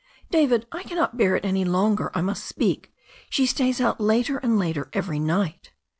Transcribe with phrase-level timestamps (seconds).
[0.31, 2.09] "David, I cannot bear it any longer.
[2.17, 2.91] I must speak.
[3.29, 5.73] She stays out later and later every night."